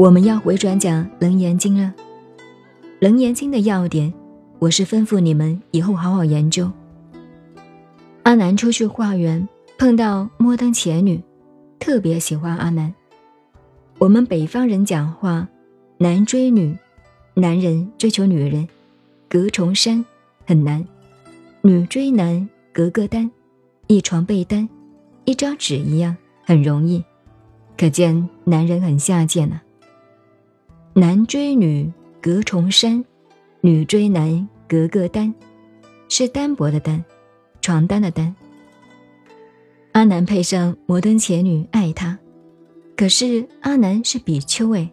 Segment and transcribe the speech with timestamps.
[0.00, 1.92] 我们要回转讲《楞严经》了，
[3.00, 4.10] 《楞严经》的要点，
[4.58, 6.72] 我是吩咐你们以后好好研究。
[8.22, 9.46] 阿难出去化缘，
[9.78, 11.22] 碰到摩登伽女，
[11.78, 12.94] 特别喜欢阿难。
[13.98, 15.46] 我们北方人讲话，
[15.98, 16.74] 男追女，
[17.34, 18.66] 男人追求女人，
[19.28, 20.02] 隔重山
[20.46, 20.82] 很难；
[21.60, 23.30] 女追男，隔个单，
[23.86, 24.66] 一床被单，
[25.26, 27.04] 一张纸一样，很容易。
[27.76, 29.60] 可见男人很下贱呐。
[30.92, 31.88] 男追女
[32.20, 33.04] 隔重山，
[33.60, 35.32] 女追男隔个单，
[36.08, 37.02] 是单薄的单，
[37.62, 38.34] 床单的单。
[39.92, 42.18] 阿南配上摩登前女爱他，
[42.96, 44.90] 可是阿南是比丘哎。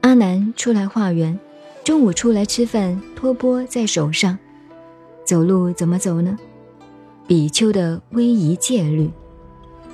[0.00, 1.38] 阿南出来化缘，
[1.84, 4.38] 中午出来吃饭，托钵在手上，
[5.26, 6.38] 走路怎么走呢？
[7.26, 9.10] 比丘的威仪戒律，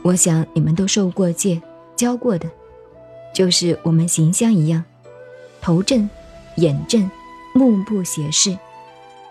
[0.03, 1.61] 我想你们都受过戒。
[1.97, 2.48] 教过的，
[3.34, 4.84] 就是我们形象一样，
[5.61, 6.09] 头正，
[6.57, 7.11] 眼正，
[7.55, 8.57] 目不斜视，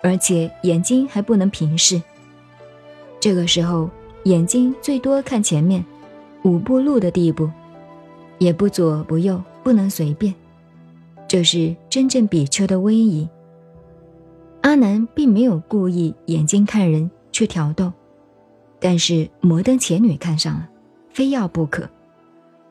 [0.03, 2.01] 而且眼睛还不能平视。
[3.19, 3.89] 这个时候，
[4.23, 5.83] 眼睛最多看前面，
[6.43, 7.49] 五步路的地步，
[8.37, 10.33] 也不左不右，不能随便。
[11.27, 13.27] 这是真正比丘的威仪。
[14.61, 17.91] 阿难并没有故意眼睛看人去挑逗，
[18.79, 20.67] 但是摩登伽女看上了，
[21.11, 21.89] 非要不可。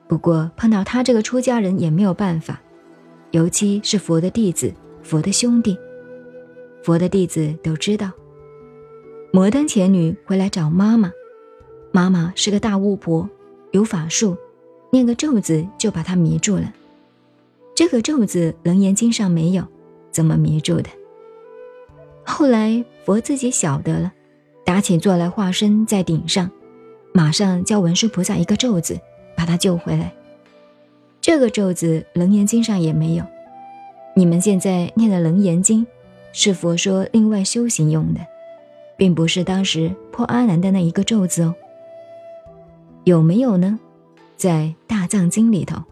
[0.07, 2.61] 不过碰到他这个出家人也没有办法，
[3.35, 5.77] 尤其是佛的弟子、佛的兄弟，
[6.85, 8.13] 佛的弟子都知道。
[9.33, 11.11] 摩登伽女回来找妈妈，
[11.91, 13.29] 妈妈是个大巫婆，
[13.73, 14.37] 有法术，
[14.93, 16.73] 念个咒子就把她迷住了。
[17.75, 19.65] 这个咒子《楞严经》上没有，
[20.13, 20.89] 怎么迷住的？
[22.25, 24.13] 后来佛自己晓得了，
[24.65, 26.49] 打起坐来化身在顶上，
[27.13, 28.97] 马上教文殊菩萨一个咒子。
[29.37, 30.15] 把他救回来。
[31.25, 33.25] 这个咒子《楞严经》上也没有。
[34.15, 35.87] 你们现在念的《楞严经》，
[36.35, 38.21] 是佛说另外修行用的，
[38.99, 41.55] 并不是当时破阿难的那一个咒子哦。
[43.05, 43.81] 有没有呢？
[44.37, 45.83] 在《大藏经》里头，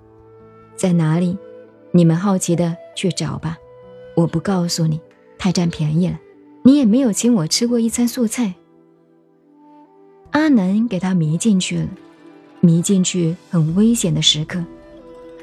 [0.76, 1.38] 在哪里？
[1.92, 3.56] 你们好奇的去找吧。
[4.14, 5.00] 我不告诉你，
[5.38, 6.20] 太占便宜了。
[6.62, 8.52] 你也没有请我吃过一餐素菜。
[10.32, 11.88] 阿难给他迷进去了。
[12.60, 14.62] 迷进去很危险的时刻，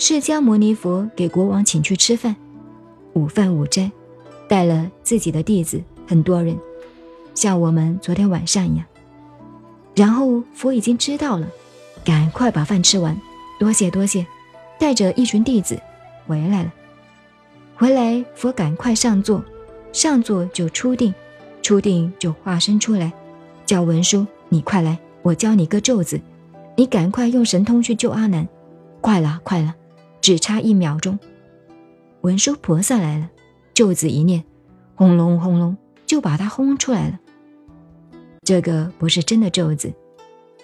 [0.02, 2.34] 释迦牟尼佛给国王请去吃饭，
[3.16, 3.92] 午饭午斋，
[4.48, 6.58] 带了自己的弟子很多人，
[7.36, 8.86] 像我们昨天晚上一样。
[9.94, 11.46] 然后佛已经知道了，
[12.06, 13.20] 赶快把饭吃完，
[13.60, 14.26] 多谢多谢，
[14.80, 15.78] 带着一群弟子
[16.26, 16.74] 回来了。
[17.76, 19.44] 回来佛赶快上座，
[19.92, 21.14] 上座就出定，
[21.62, 23.12] 出定就化身出来，
[23.66, 26.22] 叫文殊你快来，我教你个咒子。
[26.78, 28.48] 你赶快用神通去救阿难，
[29.02, 29.76] 快了，快了，
[30.30, 31.18] 只差一秒钟。
[32.22, 33.32] 文殊菩萨来了，
[33.74, 34.44] 咒子一念，
[34.94, 35.76] 轰隆轰隆，
[36.06, 37.20] 就把他轰出来了。
[38.44, 39.92] 这个不是真的咒子，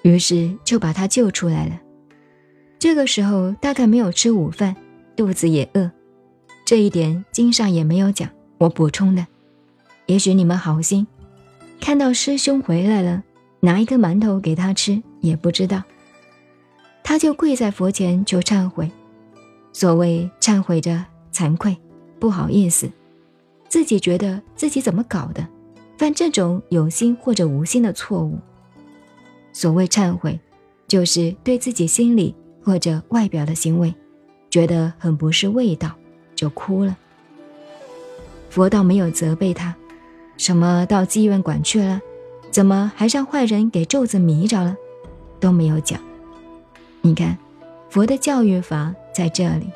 [0.03, 1.81] 于是就把他救出来了。
[2.77, 4.75] 这个时候大概没有吃午饭，
[5.15, 5.89] 肚子也饿，
[6.63, 9.25] 这一点经上也没有讲，我补充的。
[10.05, 11.07] 也许你们好心，
[11.81, 13.23] 看到师兄回来了，
[13.61, 15.81] 拿一个馒头给他吃，也不知道。
[17.03, 18.91] 他就跪在佛前求忏悔，
[19.75, 21.03] 所谓忏悔着
[21.33, 21.75] 惭愧，
[22.17, 22.89] 不好意思，
[23.67, 25.45] 自己觉得自己怎么搞的，
[25.97, 28.39] 犯这种有心或者无心的错误。
[29.51, 30.39] 所谓忏悔，
[30.87, 32.33] 就是对自己心里
[32.63, 33.93] 或者外表的行为，
[34.49, 35.91] 觉得很不是味道，
[36.37, 36.95] 就哭了。
[38.49, 39.75] 佛倒没有责备他，
[40.37, 41.99] 什么到妓院馆去了，
[42.49, 44.77] 怎么还让坏人给咒子迷着了，
[45.41, 45.99] 都没有讲。
[47.01, 47.37] 你看，
[47.95, 49.67] 佛的教育法在这里。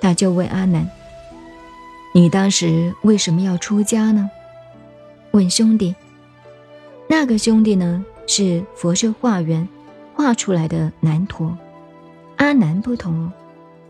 [0.00, 0.90] 他就问阿难
[2.12, 4.28] ：“你当时为什么要出家呢？”
[5.30, 5.94] 问兄弟，
[7.08, 9.68] 那个兄弟呢是佛社化缘
[10.12, 11.56] 画出来的难陀。
[12.38, 13.32] 阿难不同哦，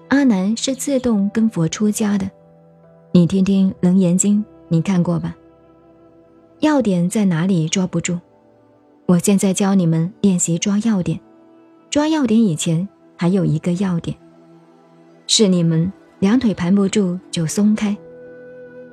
[0.08, 2.30] 阿难是自动跟佛出家的。
[3.12, 5.34] 你听听《楞严经》，你看过吧？
[6.58, 8.18] 要点在哪里抓不住？
[9.06, 11.18] 我现在教你们练习抓要点。
[11.90, 14.16] 抓要点以前还有一个要点，
[15.26, 17.96] 是你们两腿盘不住就松开，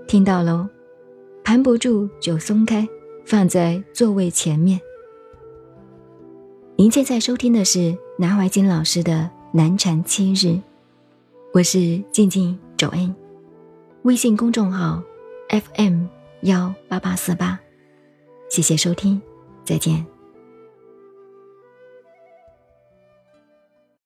[0.07, 0.67] 听到喽？
[1.43, 2.87] 盘不住就松开，
[3.23, 4.81] 放在座位前面。
[6.75, 10.59] 您现在收听的是南怀瑾老师的南禅七日，
[11.53, 13.15] 我是静静周恩，
[14.01, 15.03] 微信公众号
[15.49, 16.05] FM
[16.41, 17.59] 幺八八四八，
[18.49, 19.21] 谢谢收听，
[19.63, 20.16] 再见。